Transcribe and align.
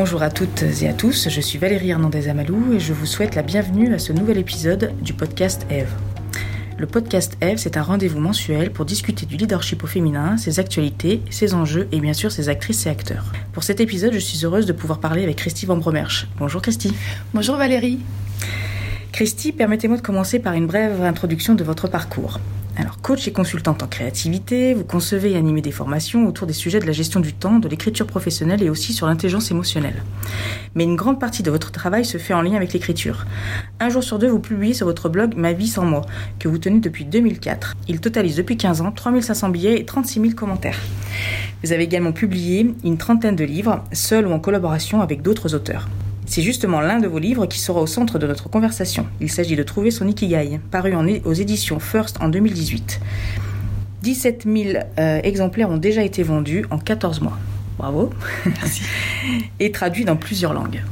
Bonjour 0.00 0.22
à 0.22 0.30
toutes 0.30 0.62
et 0.80 0.88
à 0.88 0.92
tous, 0.92 1.28
je 1.28 1.40
suis 1.40 1.58
Valérie 1.58 1.90
Hernandez 1.90 2.28
Amalou 2.28 2.72
et 2.72 2.78
je 2.78 2.92
vous 2.92 3.04
souhaite 3.04 3.34
la 3.34 3.42
bienvenue 3.42 3.92
à 3.92 3.98
ce 3.98 4.12
nouvel 4.12 4.38
épisode 4.38 4.92
du 5.02 5.12
podcast 5.12 5.66
Eve. 5.70 5.92
Le 6.78 6.86
podcast 6.86 7.36
Eve, 7.40 7.56
c'est 7.56 7.76
un 7.76 7.82
rendez-vous 7.82 8.20
mensuel 8.20 8.70
pour 8.70 8.84
discuter 8.84 9.26
du 9.26 9.36
leadership 9.36 9.82
au 9.82 9.88
féminin, 9.88 10.36
ses 10.36 10.60
actualités, 10.60 11.20
ses 11.30 11.52
enjeux 11.52 11.88
et 11.90 11.98
bien 11.98 12.12
sûr 12.12 12.30
ses 12.30 12.48
actrices 12.48 12.86
et 12.86 12.90
acteurs. 12.90 13.32
Pour 13.52 13.64
cet 13.64 13.80
épisode, 13.80 14.12
je 14.12 14.20
suis 14.20 14.46
heureuse 14.46 14.66
de 14.66 14.72
pouvoir 14.72 15.00
parler 15.00 15.24
avec 15.24 15.34
Christy 15.34 15.66
Van 15.66 15.76
Bromersch. 15.76 16.28
Bonjour 16.38 16.62
Christy. 16.62 16.94
Bonjour 17.34 17.56
Valérie. 17.56 17.98
Christy, 19.10 19.50
permettez-moi 19.50 19.96
de 19.96 20.02
commencer 20.02 20.38
par 20.38 20.52
une 20.52 20.68
brève 20.68 21.02
introduction 21.02 21.56
de 21.56 21.64
votre 21.64 21.88
parcours. 21.88 22.38
Alors, 22.80 23.00
coach 23.02 23.26
et 23.26 23.32
consultante 23.32 23.82
en 23.82 23.88
créativité, 23.88 24.72
vous 24.72 24.84
concevez 24.84 25.32
et 25.32 25.36
animez 25.36 25.62
des 25.62 25.72
formations 25.72 26.28
autour 26.28 26.46
des 26.46 26.52
sujets 26.52 26.78
de 26.78 26.86
la 26.86 26.92
gestion 26.92 27.18
du 27.18 27.32
temps, 27.32 27.58
de 27.58 27.66
l'écriture 27.66 28.06
professionnelle 28.06 28.62
et 28.62 28.70
aussi 28.70 28.92
sur 28.92 29.08
l'intelligence 29.08 29.50
émotionnelle. 29.50 30.04
Mais 30.76 30.84
une 30.84 30.94
grande 30.94 31.18
partie 31.18 31.42
de 31.42 31.50
votre 31.50 31.72
travail 31.72 32.04
se 32.04 32.18
fait 32.18 32.34
en 32.34 32.40
lien 32.40 32.54
avec 32.54 32.72
l'écriture. 32.72 33.26
Un 33.80 33.88
jour 33.88 34.04
sur 34.04 34.20
deux, 34.20 34.28
vous 34.28 34.38
publiez 34.38 34.74
sur 34.74 34.86
votre 34.86 35.08
blog 35.08 35.34
Ma 35.36 35.52
vie 35.52 35.66
sans 35.66 35.84
moi, 35.84 36.02
que 36.38 36.46
vous 36.46 36.58
tenez 36.58 36.78
depuis 36.78 37.04
2004. 37.04 37.74
Il 37.88 38.00
totalise 38.00 38.36
depuis 38.36 38.56
15 38.56 38.80
ans 38.82 38.92
3500 38.92 39.48
billets 39.48 39.80
et 39.80 39.84
36 39.84 40.20
000 40.20 40.34
commentaires. 40.34 40.78
Vous 41.64 41.72
avez 41.72 41.82
également 41.82 42.12
publié 42.12 42.72
une 42.84 42.96
trentaine 42.96 43.34
de 43.34 43.44
livres, 43.44 43.82
seul 43.92 44.28
ou 44.28 44.30
en 44.30 44.38
collaboration 44.38 45.00
avec 45.00 45.22
d'autres 45.22 45.52
auteurs. 45.56 45.88
C'est 46.28 46.42
justement 46.42 46.80
l'un 46.80 46.98
de 46.98 47.08
vos 47.08 47.18
livres 47.18 47.46
qui 47.46 47.58
sera 47.58 47.80
au 47.80 47.86
centre 47.86 48.18
de 48.18 48.26
notre 48.26 48.50
conversation. 48.50 49.06
Il 49.18 49.30
s'agit 49.30 49.56
de 49.56 49.62
Trouver 49.62 49.90
son 49.90 50.06
Ikigai, 50.06 50.60
paru 50.70 50.94
aux 51.24 51.32
éditions 51.32 51.80
First 51.80 52.18
en 52.20 52.28
2018. 52.28 53.00
17 54.02 54.44
000 54.44 54.78
euh, 54.98 55.20
exemplaires 55.24 55.70
ont 55.70 55.78
déjà 55.78 56.02
été 56.02 56.22
vendus 56.22 56.66
en 56.70 56.78
14 56.78 57.22
mois. 57.22 57.38
Bravo. 57.78 58.10
Merci. 58.46 58.82
Et 59.58 59.72
traduits 59.72 60.04
dans 60.04 60.16
plusieurs 60.16 60.52
langues. 60.52 60.82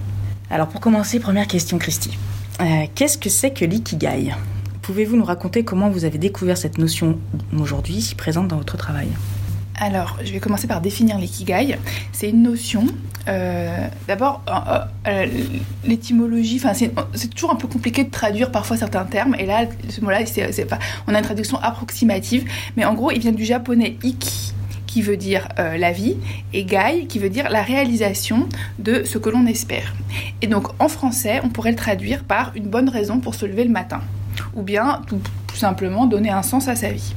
Alors 0.48 0.68
pour 0.68 0.80
commencer, 0.80 1.20
première 1.20 1.46
question 1.46 1.76
Christy. 1.76 2.16
Euh, 2.60 2.86
Qu'est-ce 2.94 3.18
que 3.18 3.28
c'est 3.28 3.50
que 3.50 3.66
l'ikigai? 3.66 4.32
Pouvez-vous 4.80 5.16
nous 5.16 5.24
raconter 5.24 5.64
comment 5.64 5.90
vous 5.90 6.06
avez 6.06 6.18
découvert 6.18 6.56
cette 6.56 6.78
notion 6.78 7.18
aujourd'hui 7.58 8.00
si 8.00 8.14
présente 8.14 8.48
dans 8.48 8.56
votre 8.56 8.78
travail? 8.78 9.08
Alors, 9.78 10.16
je 10.24 10.32
vais 10.32 10.40
commencer 10.40 10.66
par 10.66 10.80
définir 10.80 11.18
l'ikigai. 11.18 11.78
C'est 12.12 12.30
une 12.30 12.42
notion. 12.42 12.86
euh, 13.28 13.88
D'abord, 14.08 14.42
euh, 14.48 14.78
euh, 15.06 15.26
l'étymologie, 15.84 16.62
c'est 17.14 17.34
toujours 17.34 17.52
un 17.52 17.56
peu 17.56 17.68
compliqué 17.68 18.04
de 18.04 18.10
traduire 18.10 18.50
parfois 18.50 18.78
certains 18.78 19.04
termes. 19.04 19.34
Et 19.38 19.44
là, 19.44 19.66
ce 19.88 20.00
mot-là, 20.00 20.20
on 21.06 21.14
a 21.14 21.18
une 21.18 21.24
traduction 21.24 21.58
approximative. 21.58 22.44
Mais 22.76 22.84
en 22.86 22.94
gros, 22.94 23.10
il 23.10 23.20
vient 23.20 23.32
du 23.32 23.44
japonais 23.44 23.98
iki 24.02 24.54
qui 24.86 25.02
veut 25.02 25.18
dire 25.18 25.48
la 25.58 25.92
vie, 25.92 26.16
et 26.54 26.64
gai, 26.64 27.04
qui 27.06 27.18
veut 27.18 27.28
dire 27.28 27.50
la 27.50 27.62
réalisation 27.62 28.48
de 28.78 29.04
ce 29.04 29.18
que 29.18 29.28
l'on 29.28 29.44
espère. 29.44 29.92
Et 30.40 30.46
donc 30.46 30.68
en 30.78 30.88
français, 30.88 31.42
on 31.44 31.50
pourrait 31.50 31.72
le 31.72 31.76
traduire 31.76 32.24
par 32.24 32.52
une 32.54 32.68
bonne 32.68 32.88
raison 32.88 33.20
pour 33.20 33.34
se 33.34 33.44
lever 33.44 33.64
le 33.64 33.70
matin, 33.70 34.00
ou 34.54 34.62
bien 34.62 35.02
tout 35.06 35.20
simplement 35.54 36.06
donner 36.06 36.30
un 36.30 36.42
sens 36.42 36.66
à 36.68 36.76
sa 36.76 36.92
vie. 36.92 37.14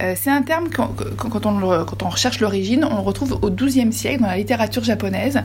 Euh, 0.00 0.14
c'est 0.16 0.30
un 0.30 0.42
terme, 0.42 0.68
quand, 0.74 0.94
quand- 1.16 1.46
on, 1.46 2.08
recherche 2.08 2.40
l'origine, 2.40 2.84
on 2.84 2.96
le 2.96 3.00
retrouve 3.02 3.38
au 3.42 3.50
XIIe 3.50 3.92
siècle 3.92 4.22
dans 4.22 4.28
la 4.28 4.36
littérature 4.36 4.82
japonaise. 4.84 5.40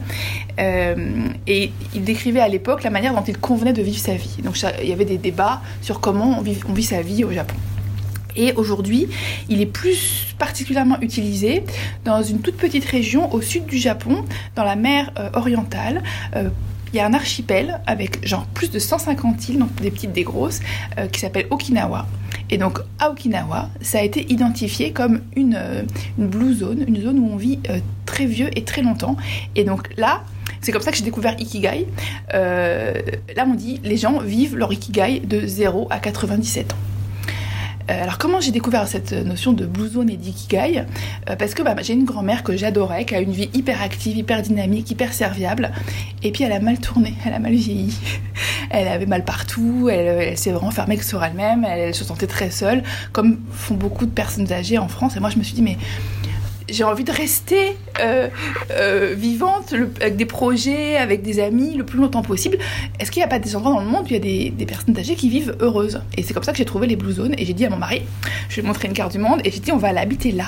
Euh, 0.60 1.28
et 1.48 1.72
il 1.94 2.04
décrivait 2.04 2.40
à 2.40 2.48
l'époque 2.48 2.84
la 2.84 2.90
manière 2.90 3.14
dont 3.14 3.24
il 3.24 3.38
convenait 3.38 3.74
de 3.74 3.82
vivre 3.82 4.00
sa 4.00 4.16
vie. 4.16 4.38
Donc 4.44 4.58
il 4.82 4.88
y 4.90 4.94
avait 4.94 5.06
des 5.06 5.18
débats 5.18 5.62
sur 5.82 6.00
comment 6.00 6.40
on 6.40 6.42
vit, 6.42 6.84
sa 6.84 7.02
vie 7.02 7.24
au 7.24 7.32
Japon. 7.32 7.56
Et 8.36 8.54
aujourd'hui, 8.54 9.08
il 9.50 9.62
est 9.62 9.66
plus 9.66 10.36
particulièrement 10.38 11.00
utilisé 11.02 11.64
dans 12.06 12.22
une 12.22 12.40
toute 12.40 12.56
petite 12.58 12.86
région 12.86 13.34
au 13.34 13.42
sud 13.42 13.66
du 13.66 13.78
Japon, 13.78 14.24
dans 14.56 14.64
la 14.64 14.76
mer 14.76 15.12
euh, 15.18 15.30
orientale. 15.34 16.04
Il 16.94 16.96
y 16.96 17.00
a 17.02 17.06
un 17.06 17.14
archipel 17.14 17.82
avec 17.86 18.26
genre 18.26 18.46
plus 18.46 18.72
de 18.72 18.80
150 18.80 19.50
îles, 19.50 19.60
donc 19.60 19.74
des 19.82 19.92
petites, 19.92 20.14
des 20.14 20.24
grosses, 20.24 20.62
qui 21.12 21.20
s'appelle 21.20 21.48
Okinawa. 21.50 22.08
Et 22.50 22.58
donc 22.58 22.80
à 23.00 23.10
Okinawa, 23.10 23.70
ça 23.82 24.00
a 24.00 24.02
été 24.02 24.32
identifié 24.32 24.92
comme 24.92 25.22
une, 25.36 25.56
euh, 25.56 25.84
blue 26.18 26.54
zone, 26.54 26.86
une 26.88 27.02
zone 27.02 27.20
où 27.20 27.30
on 27.32 27.36
vit 27.36 27.60
euh, 27.70 27.80
très 28.06 28.26
vieux 28.26 28.50
et 28.58 28.64
très 28.64 28.82
longtemps. 28.82 29.18
Et 29.56 29.64
donc 29.64 29.90
là, 29.98 30.24
c'est 30.62 30.72
comme 30.72 30.82
ça 30.82 30.92
que 30.92 30.98
j'ai 30.98 31.04
découvert 31.04 31.36
Ikigai. 31.40 31.88
Euh, 32.34 32.94
là, 33.36 33.46
on 33.48 33.54
dit 33.54 33.82
les 33.84 33.98
gens 33.98 34.20
vivent 34.20 34.56
leur 34.56 34.72
Ikigai 34.72 35.20
de 35.20 35.46
0 35.46 35.88
à 35.90 36.00
97 36.00 36.74
ans. 36.74 36.78
Alors 37.90 38.18
comment 38.18 38.42
j'ai 38.42 38.52
découvert 38.52 38.86
cette 38.86 39.14
notion 39.14 39.54
de 39.54 39.66
blue 39.66 39.88
zone 39.88 40.10
et 40.10 40.18
d'ikigai? 40.18 40.84
Parce 41.40 41.54
que 41.54 41.64
bah, 41.64 41.74
j'ai 41.82 41.94
une 41.94 42.04
grand-mère 42.04 42.44
que 42.44 42.58
j'adorais, 42.58 43.06
qui 43.06 43.16
a 43.16 43.22
une 43.22 43.32
vie 43.32 43.50
hyper 43.54 43.82
active, 43.82 44.18
hyper 44.18 44.42
dynamique, 44.42 44.92
hyper 44.92 45.14
serviable. 45.14 45.72
Et 46.22 46.34
puis 46.34 46.44
elle 46.44 46.52
a 46.52 46.60
mal 46.60 46.80
tourné, 46.80 47.14
elle 47.26 47.34
a 47.34 47.40
mal 47.40 47.54
vieilli. 47.54 47.98
Elle 48.70 48.88
avait 48.88 49.06
mal 49.06 49.24
partout, 49.24 49.90
elle, 49.92 50.08
elle 50.08 50.38
s'est 50.38 50.52
vraiment 50.52 50.72
fermée 50.72 51.00
sur 51.02 51.24
elle-même, 51.24 51.66
elle, 51.66 51.94
se 51.94 52.04
sentait 52.04 52.28
très 52.28 52.52
seule, 52.52 52.84
comme 53.12 53.40
font 53.52 53.76
beaucoup 53.76 54.06
de 54.06 54.12
personnes 54.12 54.52
âgées 54.52 54.78
en 54.78 54.88
France. 54.88 55.16
Et 55.16 55.20
moi 55.20 55.30
je 55.30 55.38
me 55.38 55.44
suis 55.44 55.54
dit 55.54 55.62
mais 55.62 55.78
j'ai 56.70 56.84
envie 56.84 57.04
de 57.04 57.12
rester 57.12 57.78
euh, 58.00 58.28
euh, 58.72 59.16
vivante 59.18 59.74
avec 60.02 60.16
des 60.18 60.26
projets, 60.26 60.98
avec 60.98 61.22
des 61.22 61.40
amis 61.40 61.76
le 61.76 61.86
plus 61.86 62.00
longtemps 62.00 62.22
possible. 62.22 62.58
Est-ce 63.00 63.12
qu'il 63.12 63.22
n'y 63.22 63.26
a 63.26 63.30
pas 63.30 63.40
des 63.40 63.56
endroits 63.56 63.72
dans 63.72 63.80
le 63.80 63.86
monde 63.88 64.04
où 64.04 64.08
il 64.10 64.14
y 64.14 64.48
a 64.48 64.52
des, 64.52 64.66
personnes 64.66 64.98
âgées 64.98 65.16
qui 65.16 65.30
vivent 65.30 65.56
heureuses? 65.62 66.02
Et 66.18 66.24
c'est 66.24 66.34
comme 66.34 66.44
ça 66.44 66.52
que 66.52 66.58
j'ai 66.58 66.66
trouvé 66.66 66.88
les 66.88 66.96
Blue 66.96 67.14
Zones 67.14 67.36
et 67.38 67.46
j'ai 67.46 67.54
dit 67.54 67.66
à 67.66 67.70
mon 67.70 67.78
mari, 67.78 68.02
je 68.50 68.58
vais 68.58 68.62
lui 68.62 68.68
montrer 68.68 68.88
une 68.88 68.94
carte 68.94 69.12
du 69.12 69.20
monde 69.20 69.42
et 69.44 69.52
j'ai 69.52 69.60
dit 69.60 69.72
on 69.72 69.78
va 69.78 69.94
l'habiter 69.94 70.32
là. 70.32 70.48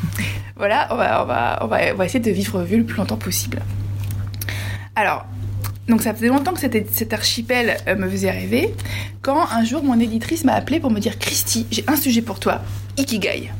voilà, 0.56 0.88
on 0.90 0.96
va, 0.96 1.22
on, 1.22 1.26
va, 1.26 1.58
on, 1.62 1.66
va, 1.66 1.78
on 1.92 1.96
va 1.96 2.04
essayer 2.04 2.20
de 2.20 2.30
vivre 2.30 2.62
vieux 2.62 2.78
le 2.78 2.84
plus 2.84 2.96
longtemps 2.96 3.16
possible. 3.16 3.62
Alors, 4.96 5.26
donc 5.88 6.02
ça 6.02 6.14
faisait 6.14 6.28
longtemps 6.28 6.52
que 6.52 6.60
cet, 6.60 7.12
archipel 7.12 7.76
euh, 7.88 7.96
me 7.96 8.08
faisait 8.08 8.30
rêver, 8.30 8.74
quand 9.20 9.46
un 9.50 9.64
jour 9.64 9.82
mon 9.82 9.98
éditrice 9.98 10.44
m'a 10.44 10.54
appelé 10.54 10.80
pour 10.80 10.90
me 10.90 11.00
dire 11.00 11.18
Christy, 11.18 11.66
j'ai 11.70 11.84
un 11.88 11.96
sujet 11.96 12.22
pour 12.22 12.40
toi, 12.40 12.60
Ikigai. 12.96 13.50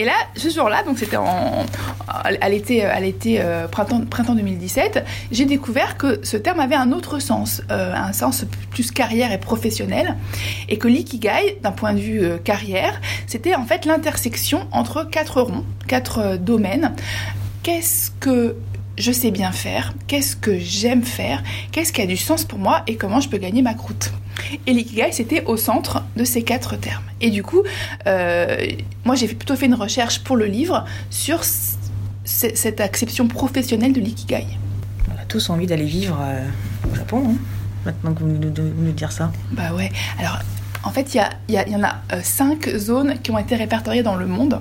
Et 0.00 0.04
là, 0.04 0.14
ce 0.34 0.48
jour-là, 0.48 0.82
donc 0.82 0.98
c'était 0.98 1.18
en, 1.18 1.66
à 2.08 2.48
l'été, 2.48 2.84
à 2.84 2.98
l'été 3.00 3.40
euh, 3.40 3.68
printemps, 3.68 4.00
printemps 4.06 4.34
2017, 4.34 5.04
j'ai 5.30 5.44
découvert 5.44 5.98
que 5.98 6.20
ce 6.24 6.38
terme 6.38 6.58
avait 6.60 6.74
un 6.74 6.92
autre 6.92 7.18
sens, 7.18 7.60
euh, 7.70 7.92
un 7.94 8.14
sens 8.14 8.46
plus 8.70 8.92
carrière 8.92 9.30
et 9.30 9.38
professionnel, 9.38 10.16
et 10.70 10.78
que 10.78 10.88
l'ikigai, 10.88 11.58
d'un 11.62 11.72
point 11.72 11.92
de 11.92 11.98
vue 11.98 12.22
euh, 12.22 12.38
carrière, 12.38 12.98
c'était 13.26 13.54
en 13.54 13.66
fait 13.66 13.84
l'intersection 13.84 14.66
entre 14.72 15.04
quatre 15.04 15.42
ronds, 15.42 15.66
quatre 15.86 16.18
euh, 16.18 16.36
domaines. 16.38 16.94
Qu'est-ce 17.62 18.10
que 18.20 18.56
je 19.00 19.12
sais 19.12 19.30
bien 19.30 19.52
faire, 19.52 19.94
qu'est-ce 20.06 20.36
que 20.36 20.58
j'aime 20.58 21.02
faire, 21.02 21.42
qu'est-ce 21.72 21.92
qui 21.92 22.02
a 22.02 22.06
du 22.06 22.16
sens 22.16 22.44
pour 22.44 22.58
moi 22.58 22.82
et 22.86 22.96
comment 22.96 23.20
je 23.20 23.28
peux 23.28 23.38
gagner 23.38 23.62
ma 23.62 23.74
croûte. 23.74 24.12
Et 24.66 24.72
l'ikigai, 24.72 25.10
c'était 25.12 25.44
au 25.44 25.56
centre 25.56 26.04
de 26.16 26.24
ces 26.24 26.42
quatre 26.42 26.76
termes. 26.76 27.02
Et 27.20 27.30
du 27.30 27.42
coup, 27.42 27.62
euh, 28.06 28.56
moi 29.04 29.14
j'ai 29.14 29.26
plutôt 29.28 29.56
fait 29.56 29.66
une 29.66 29.74
recherche 29.74 30.20
pour 30.20 30.36
le 30.36 30.46
livre 30.46 30.84
sur 31.10 31.40
cette 32.24 32.80
acception 32.80 33.26
professionnelle 33.26 33.92
de 33.92 34.00
l'ikigai. 34.00 34.46
On 35.08 35.20
a 35.20 35.24
tous 35.24 35.50
envie 35.50 35.66
d'aller 35.66 35.84
vivre 35.84 36.18
euh, 36.22 36.46
au 36.90 36.94
Japon, 36.94 37.22
hein, 37.30 37.34
maintenant 37.84 38.14
que 38.14 38.20
vous 38.20 38.28
nous, 38.28 38.92
dire 38.92 39.12
ça. 39.12 39.32
Bah 39.52 39.72
ouais, 39.74 39.90
alors 40.18 40.38
en 40.82 40.90
fait 40.90 41.14
il 41.14 41.22
y, 41.48 41.54
y 41.54 41.76
en 41.76 41.82
a 41.82 41.96
euh, 42.12 42.20
cinq 42.22 42.68
zones 42.76 43.18
qui 43.22 43.30
ont 43.30 43.38
été 43.38 43.56
répertoriées 43.56 44.02
dans 44.02 44.16
le 44.16 44.26
monde. 44.26 44.60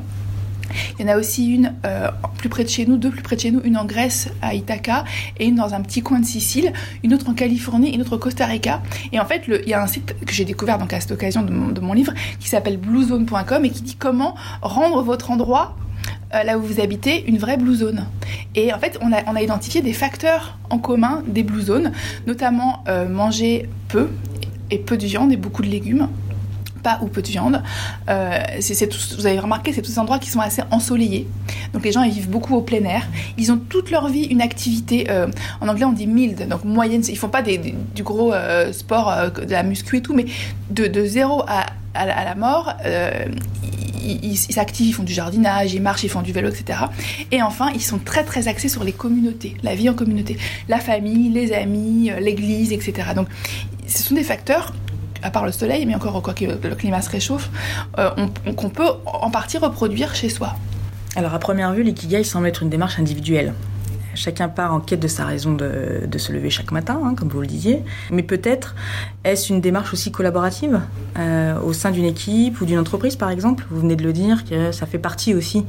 Il 0.97 1.05
y 1.05 1.09
en 1.09 1.13
a 1.13 1.17
aussi 1.17 1.47
une 1.53 1.73
euh, 1.85 2.09
plus 2.37 2.49
près 2.49 2.63
de 2.63 2.69
chez 2.69 2.85
nous, 2.85 2.97
deux 2.97 3.09
plus 3.09 3.21
près 3.21 3.35
de 3.35 3.41
chez 3.41 3.51
nous, 3.51 3.61
une 3.63 3.77
en 3.77 3.85
Grèce 3.85 4.29
à 4.41 4.53
Ithaca 4.53 5.03
et 5.37 5.45
une 5.47 5.55
dans 5.55 5.73
un 5.73 5.81
petit 5.81 6.01
coin 6.01 6.19
de 6.19 6.25
Sicile, 6.25 6.73
une 7.03 7.13
autre 7.13 7.29
en 7.29 7.33
Californie, 7.33 7.93
une 7.93 8.01
autre 8.01 8.15
au 8.15 8.19
Costa 8.19 8.45
Rica. 8.45 8.81
Et 9.11 9.19
en 9.19 9.25
fait, 9.25 9.43
il 9.47 9.69
y 9.69 9.73
a 9.73 9.81
un 9.81 9.87
site 9.87 10.15
que 10.25 10.33
j'ai 10.33 10.45
découvert 10.45 10.77
donc 10.77 10.93
à 10.93 10.99
cette 10.99 11.11
occasion 11.11 11.41
de 11.43 11.81
mon, 11.81 11.93
livre 11.93 12.13
qui 12.39 12.47
s'appelle 12.47 12.77
bluezone.com 12.77 13.65
et 13.65 13.69
qui 13.69 13.81
dit 13.81 13.95
comment 13.95 14.35
rendre 14.61 15.01
votre 15.01 15.31
endroit 15.31 15.75
euh, 16.33 16.43
là 16.43 16.57
où 16.57 16.61
vous 16.61 16.79
habitez 16.79 17.27
une 17.27 17.37
vraie 17.37 17.57
blue 17.57 17.75
zone. 17.75 18.05
Et 18.55 18.73
en 18.73 18.79
fait, 18.79 18.97
on 19.01 19.11
a, 19.11 19.23
on 19.27 19.35
a 19.35 19.41
identifié 19.41 19.81
des 19.81 19.93
facteurs 19.93 20.57
en 20.69 20.77
commun 20.77 21.23
des 21.27 21.43
blue 21.43 21.61
zones, 21.61 21.91
notamment 22.27 22.83
euh, 22.87 23.09
manger 23.09 23.67
peu 23.87 24.09
et 24.71 24.77
peu 24.77 24.97
de 24.97 25.05
viande 25.05 25.31
et 25.31 25.37
beaucoup 25.37 25.63
de 25.63 25.67
légumes 25.67 26.07
pas 26.79 26.99
ou 27.01 27.07
peu 27.07 27.21
de 27.21 27.27
viande. 27.27 27.61
Euh, 28.09 28.39
vous 29.17 29.25
avez 29.25 29.39
remarqué, 29.39 29.73
c'est 29.73 29.81
tous 29.81 29.91
des 29.91 29.99
endroits 29.99 30.19
qui 30.19 30.29
sont 30.29 30.39
assez 30.39 30.61
ensoleillés. 30.71 31.27
Donc 31.73 31.83
les 31.85 31.91
gens 31.91 32.03
ils 32.03 32.11
vivent 32.11 32.29
beaucoup 32.29 32.55
au 32.55 32.61
plein 32.61 32.83
air. 32.83 33.07
Ils 33.37 33.51
ont 33.51 33.57
toute 33.57 33.91
leur 33.91 34.07
vie 34.09 34.23
une 34.23 34.41
activité. 34.41 35.07
euh, 35.09 35.27
en 35.61 35.67
anglais 35.67 35.85
on 35.85 35.91
dit 35.93 36.07
mild, 36.07 36.47
donc 36.47 36.63
moyenne. 36.63 37.03
Ils 37.07 37.17
font 37.17 37.29
pas 37.29 37.41
des, 37.41 37.57
du 37.95 38.03
gros 38.03 38.33
euh, 38.33 38.71
sport, 38.73 39.13
de 39.45 39.51
la 39.51 39.63
muscu 39.63 39.97
et 39.97 40.01
tout, 40.01 40.13
mais 40.13 40.25
de, 40.69 41.05
zéro 41.05 41.43
à, 41.47 41.65
à, 41.93 42.05
la- 42.05 42.35
mort. 42.35 42.73
ils, 44.03 44.37
s'activent, 44.37 44.87
ils 44.87 44.93
font 44.93 45.03
du 45.03 45.13
jardinage, 45.13 45.73
ils 45.73 45.81
marchent, 45.81 46.03
ils 46.03 46.09
font 46.09 46.21
du 46.21 46.31
vélo, 46.31 46.49
etc. 46.49 46.79
Et 47.31 47.41
enfin, 47.41 47.69
ils 47.75 47.81
sont 47.81 47.99
très 47.99 48.23
très 48.23 48.47
axés 48.47 48.69
sur 48.69 48.83
les 48.83 48.91
communautés, 48.93 49.55
la 49.63 49.75
vie 49.75 49.89
en 49.89 49.93
communauté, 49.93 50.37
la 50.67 50.79
famille, 50.79 51.29
les 51.29 51.53
amis, 51.53 52.11
l'église, 52.19 52.71
etc. 52.71 53.09
Donc, 53.15 53.27
ce 53.87 54.03
sont 54.03 54.15
des 54.15 54.23
facteurs 54.23 54.73
à 55.23 55.31
part 55.31 55.45
le 55.45 55.51
soleil, 55.51 55.85
mais 55.85 55.95
encore 55.95 56.21
quoi 56.21 56.33
que 56.33 56.45
le 56.45 56.75
climat 56.75 57.01
se 57.01 57.09
réchauffe, 57.09 57.49
euh, 57.97 58.09
on- 58.17 58.29
on- 58.45 58.53
qu'on 58.53 58.69
peut 58.69 58.89
en 59.05 59.29
partie 59.31 59.57
reproduire 59.57 60.15
chez 60.15 60.29
soi. 60.29 60.55
Alors 61.15 61.33
à 61.33 61.39
première 61.39 61.73
vue, 61.73 61.83
l'ikigai 61.83 62.23
semble 62.23 62.47
être 62.47 62.63
une 62.63 62.69
démarche 62.69 62.99
individuelle. 62.99 63.53
Chacun 64.15 64.49
part 64.49 64.73
en 64.73 64.79
quête 64.79 64.99
de 64.99 65.07
sa 65.07 65.23
raison 65.25 65.53
de, 65.53 66.17
se 66.17 66.33
lever 66.33 66.49
chaque 66.49 66.71
matin, 66.71 66.99
hein, 67.05 67.13
comme 67.15 67.29
vous 67.29 67.39
le 67.41 67.47
disiez. 67.47 67.83
Mais 68.11 68.23
peut-être 68.23 68.75
est-ce 69.23 69.53
une 69.53 69.61
démarche 69.61 69.93
aussi 69.93 70.11
collaborative 70.11 70.81
euh, 71.17 71.57
au 71.61 71.73
sein 71.73 71.91
d'une 71.91 72.05
équipe 72.05 72.59
ou 72.59 72.65
d'une 72.65 72.79
entreprise, 72.79 73.15
par 73.15 73.29
exemple? 73.29 73.65
Vous 73.69 73.79
venez 73.81 73.95
de 73.95 74.03
le 74.03 74.11
dire, 74.11 74.43
que 74.45 74.71
ça 74.71 74.85
fait 74.87 74.97
partie 74.97 75.33
aussi 75.35 75.63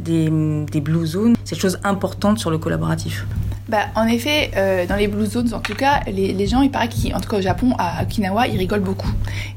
des, 0.00 0.30
des 0.70 0.80
blue 0.80 1.06
zones. 1.06 1.36
C'est 1.44 1.54
chose 1.60 1.78
importante 1.84 2.38
sur 2.38 2.50
le 2.50 2.58
collaboratif. 2.58 3.24
Bah, 3.68 3.86
en 3.94 4.06
effet, 4.06 4.50
euh, 4.56 4.86
dans 4.86 4.96
les 4.96 5.06
blue 5.06 5.26
zones, 5.26 5.54
en 5.54 5.60
tout 5.60 5.74
cas, 5.74 6.00
les, 6.06 6.46
gens, 6.46 6.62
il 6.62 6.70
paraît 6.70 6.88
qu'en 6.88 7.20
tout 7.20 7.28
cas 7.28 7.38
au 7.38 7.40
Japon, 7.40 7.74
à 7.78 8.02
Okinawa, 8.02 8.48
ils 8.48 8.58
rigolent 8.58 8.80
beaucoup. 8.80 9.10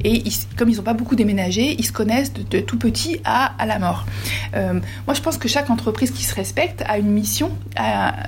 Et 0.03 0.23
comme 0.57 0.69
ils 0.69 0.77
n'ont 0.77 0.83
pas 0.83 0.93
beaucoup 0.93 1.15
déménagé, 1.15 1.75
ils 1.77 1.85
se 1.85 1.91
connaissent 1.91 2.33
de, 2.33 2.59
tout 2.59 2.77
petit 2.77 3.19
à, 3.25 3.53
à 3.57 3.65
la 3.65 3.79
mort. 3.79 4.05
Euh, 4.55 4.73
moi, 5.07 5.13
je 5.15 5.21
pense 5.21 5.37
que 5.37 5.47
chaque 5.47 5.69
entreprise 5.69 6.11
qui 6.11 6.23
se 6.23 6.35
respecte 6.35 6.83
a 6.87 6.97
une 6.97 7.09
mission 7.09 7.51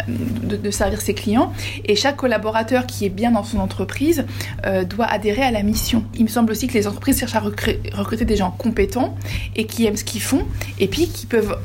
de, 0.07 0.71
servir 0.71 0.99
ses 1.01 1.13
clients. 1.13 1.53
Et 1.85 1.95
chaque 1.95 2.17
collaborateur 2.17 2.85
qui 2.85 3.05
est 3.05 3.09
bien 3.09 3.31
dans 3.31 3.43
son 3.43 3.59
entreprise 3.59 4.25
euh, 4.65 4.83
doit 4.83 5.05
adhérer 5.05 5.43
à 5.43 5.51
la 5.51 5.63
mission. 5.63 6.03
Il 6.15 6.23
me 6.23 6.29
semble 6.29 6.51
aussi 6.51 6.67
que 6.67 6.73
les 6.73 6.87
entreprises 6.87 7.19
cherchent 7.19 7.35
à 7.35 7.39
recruter 7.39 8.25
des 8.25 8.35
gens 8.35 8.51
compétents 8.51 9.15
et 9.55 9.65
qui 9.65 9.85
aiment 9.85 9.95
ce 9.95 10.03
qu'ils 10.03 10.21
font 10.21 10.45
et 10.79 10.87
puis 10.87 11.07
qui 11.07 11.25
peuvent 11.25 11.57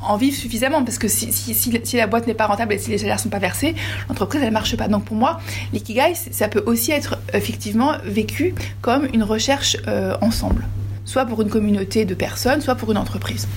en 0.00 0.16
vivre 0.16 0.36
suffisamment 0.36 0.84
parce 0.84 0.98
que 0.98 1.08
si, 1.08 1.32
si, 1.32 1.54
si, 1.54 1.80
si 1.82 1.96
la 1.96 2.06
boîte 2.06 2.26
n'est 2.26 2.34
pas 2.34 2.46
rentable 2.46 2.74
et 2.74 2.78
si 2.78 2.90
les 2.90 2.98
salaires 2.98 3.20
sont 3.20 3.28
pas 3.28 3.38
versés, 3.38 3.74
l'entreprise 4.08 4.42
elle 4.42 4.52
marche 4.52 4.76
pas. 4.76 4.88
Donc 4.88 5.04
pour 5.04 5.16
moi, 5.16 5.40
l'ikigai 5.72 6.14
ça 6.14 6.48
peut 6.48 6.62
aussi 6.66 6.92
être 6.92 7.18
effectivement 7.32 7.92
vécu 8.04 8.54
comme 8.80 9.08
une 9.12 9.22
recherche 9.22 9.76
euh, 9.88 10.16
ensemble, 10.20 10.64
soit 11.04 11.26
pour 11.26 11.42
une 11.42 11.48
communauté 11.48 12.04
de 12.04 12.14
personnes, 12.14 12.60
soit 12.60 12.74
pour 12.74 12.90
une 12.92 12.98
entreprise. 12.98 13.48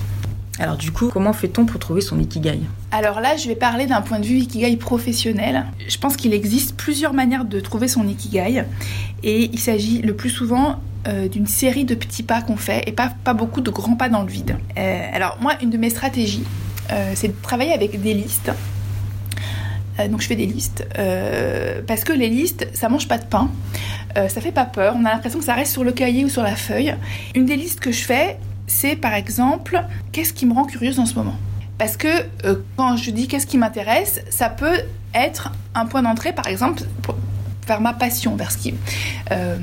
Alors 0.58 0.76
du 0.76 0.90
coup, 0.90 1.08
comment 1.08 1.32
fait-on 1.32 1.64
pour 1.64 1.80
trouver 1.80 2.02
son 2.02 2.20
ikigai? 2.20 2.60
Alors 2.90 3.20
là, 3.20 3.36
je 3.36 3.48
vais 3.48 3.54
parler 3.54 3.86
d'un 3.86 4.02
point 4.02 4.18
de 4.18 4.26
vue 4.26 4.36
ikigai 4.36 4.76
professionnel. 4.76 5.64
Je 5.88 5.96
pense 5.96 6.18
qu'il 6.18 6.34
existe 6.34 6.76
plusieurs 6.76 7.14
manières 7.14 7.46
de 7.46 7.60
trouver 7.60 7.88
son 7.88 8.06
ikigai 8.06 8.64
et 9.22 9.44
il 9.50 9.58
s'agit 9.58 10.02
le 10.02 10.14
plus 10.14 10.28
souvent 10.28 10.78
euh, 11.08 11.28
d'une 11.28 11.46
série 11.46 11.84
de 11.84 11.94
petits 11.94 12.22
pas 12.22 12.42
qu'on 12.42 12.56
fait 12.56 12.82
et 12.86 12.92
pas, 12.92 13.12
pas 13.24 13.32
beaucoup 13.32 13.62
de 13.62 13.70
grands 13.70 13.96
pas 13.96 14.08
dans 14.08 14.22
le 14.22 14.28
vide. 14.28 14.56
Euh, 14.76 15.06
alors 15.12 15.38
moi, 15.40 15.54
une 15.62 15.70
de 15.70 15.78
mes 15.78 15.88
stratégies, 15.88 16.44
euh, 16.90 17.12
c'est 17.14 17.28
de 17.28 17.42
travailler 17.42 17.72
avec 17.72 18.00
des 18.00 18.14
listes. 18.14 18.52
Donc 20.10 20.22
je 20.22 20.28
fais 20.28 20.36
des 20.36 20.46
listes 20.46 20.86
parce 21.86 22.04
que 22.04 22.14
les 22.14 22.30
listes, 22.30 22.66
ça 22.72 22.88
mange 22.88 23.06
pas 23.06 23.18
de 23.18 23.24
pain, 23.26 23.50
ça 24.14 24.40
fait 24.40 24.50
pas 24.50 24.64
peur. 24.64 24.94
On 24.96 25.04
a 25.04 25.10
l'impression 25.10 25.40
que 25.40 25.44
ça 25.44 25.52
reste 25.52 25.72
sur 25.72 25.84
le 25.84 25.92
cahier 25.92 26.24
ou 26.24 26.30
sur 26.30 26.42
la 26.42 26.56
feuille. 26.56 26.94
Une 27.34 27.44
des 27.44 27.56
listes 27.56 27.80
que 27.80 27.92
je 27.92 28.02
fais, 28.02 28.38
c'est 28.66 28.96
par 28.96 29.12
exemple 29.12 29.84
qu'est-ce 30.10 30.32
qui 30.32 30.46
me 30.46 30.54
rend 30.54 30.64
curieuse 30.64 30.98
en 30.98 31.04
ce 31.04 31.16
moment? 31.16 31.36
Parce 31.76 31.98
que 31.98 32.08
quand 32.78 32.96
je 32.96 33.10
dis 33.10 33.28
qu'est-ce 33.28 33.46
qui 33.46 33.58
m'intéresse, 33.58 34.22
ça 34.30 34.48
peut 34.48 34.80
être 35.14 35.52
un 35.74 35.84
point 35.84 36.00
d'entrée, 36.00 36.32
par 36.32 36.46
exemple, 36.46 36.82
pour, 37.02 37.14
vers 37.70 37.80
ma 37.80 37.92
passion, 37.92 38.34
vers 38.34 38.50
ce 38.50 38.58
qui. 38.58 38.74
Euh, 39.30 39.56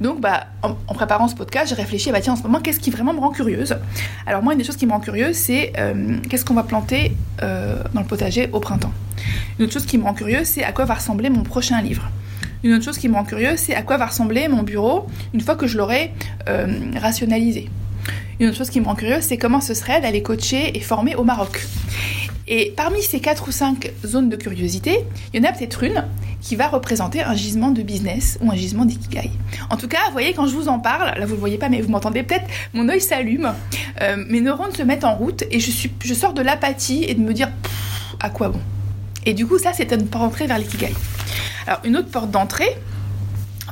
donc, 0.00 0.20
bah, 0.20 0.46
en, 0.62 0.94
préparant 0.94 1.28
ce 1.28 1.36
podcast, 1.36 1.68
j'ai 1.68 1.76
réfléchi, 1.76 2.10
bah, 2.10 2.20
tiens, 2.20 2.32
en 2.32 2.36
ce 2.36 2.42
moment, 2.42 2.60
qu'est-ce 2.60 2.80
qui 2.80 2.90
vraiment 2.90 3.14
me 3.14 3.20
rend 3.20 3.30
curieuse? 3.30 3.76
Alors, 4.26 4.42
moi, 4.42 4.52
une 4.54 4.58
des 4.58 4.64
choses 4.64 4.76
qui 4.76 4.84
me 4.84 4.90
rend 4.90 4.98
curieuse, 4.98 5.36
c'est 5.36 5.72
euh, 5.78 6.16
qu'est-ce 6.28 6.44
qu'on 6.44 6.54
va 6.54 6.64
planter 6.64 7.16
euh, 7.42 7.80
dans 7.94 8.00
le 8.00 8.06
potager 8.06 8.48
au 8.52 8.58
printemps? 8.58 8.92
Une 9.58 9.66
autre 9.66 9.74
chose 9.74 9.86
qui 9.86 9.96
me 9.96 10.02
rend 10.02 10.12
curieuse, 10.12 10.48
c'est 10.48 10.64
à 10.64 10.72
quoi 10.72 10.86
va 10.86 10.94
ressembler 10.94 11.30
mon 11.30 11.44
prochain 11.44 11.80
livre. 11.80 12.10
Une 12.64 12.72
autre 12.74 12.84
chose 12.84 12.98
qui 12.98 13.08
me 13.08 13.14
rend 13.14 13.24
curieuse, 13.24 13.58
c'est 13.58 13.76
à 13.76 13.82
quoi 13.82 13.96
va 13.96 14.06
ressembler 14.06 14.48
mon 14.48 14.64
bureau 14.64 15.06
une 15.32 15.40
fois 15.40 15.54
que 15.54 15.68
je 15.68 15.78
l'aurai 15.78 16.12
euh, 16.48 16.66
rationalisé. 17.00 17.70
Une 18.40 18.48
autre 18.48 18.58
chose 18.58 18.70
qui 18.70 18.80
me 18.80 18.86
rend 18.86 18.96
curieuse, 18.96 19.22
c'est 19.22 19.36
comment 19.36 19.60
ce 19.60 19.74
serait 19.74 20.00
d'aller 20.00 20.22
coacher 20.22 20.76
et 20.76 20.80
former 20.80 21.14
au 21.14 21.22
Maroc. 21.22 21.64
Et 22.48 22.72
parmi 22.76 23.02
ces 23.02 23.20
quatre 23.20 23.48
ou 23.48 23.52
cinq 23.52 23.92
zones 24.04 24.28
de 24.28 24.36
curiosité, 24.36 25.04
il 25.32 25.42
y 25.42 25.46
en 25.46 25.48
a 25.48 25.52
peut-être 25.52 25.84
une 25.84 26.04
qui 26.42 26.56
va 26.56 26.68
représenter 26.68 27.22
un 27.22 27.34
gisement 27.34 27.70
de 27.70 27.82
business 27.82 28.38
ou 28.42 28.50
un 28.50 28.56
gisement 28.56 28.84
d'ikigai. 28.84 29.30
En 29.70 29.76
tout 29.76 29.88
cas, 29.88 30.00
vous 30.06 30.12
voyez, 30.12 30.34
quand 30.34 30.46
je 30.46 30.54
vous 30.54 30.68
en 30.68 30.78
parle, 30.78 31.18
là 31.18 31.24
vous 31.24 31.30
ne 31.30 31.36
le 31.36 31.40
voyez 31.40 31.58
pas, 31.58 31.68
mais 31.68 31.80
vous 31.80 31.90
m'entendez 31.90 32.22
peut-être, 32.22 32.46
mon 32.74 32.88
œil 32.88 33.00
s'allume, 33.00 33.54
euh, 34.02 34.22
mes 34.28 34.40
neurones 34.40 34.74
se 34.74 34.82
mettent 34.82 35.04
en 35.04 35.14
route 35.14 35.44
et 35.50 35.60
je 35.60 36.14
sors 36.14 36.34
de 36.34 36.42
l'apathie 36.42 37.04
et 37.04 37.14
de 37.14 37.20
me 37.20 37.32
dire 37.32 37.48
à 38.20 38.28
quoi 38.28 38.48
bon? 38.48 38.60
Et 39.24 39.34
du 39.34 39.46
coup, 39.46 39.58
ça, 39.58 39.72
c'est 39.72 39.92
une 39.92 40.08
porte 40.08 40.24
d'entrée 40.24 40.46
vers 40.46 40.58
l'ikigai. 40.58 40.92
Alors, 41.66 41.80
une 41.84 41.96
autre 41.96 42.08
porte 42.08 42.30
d'entrée, 42.30 42.76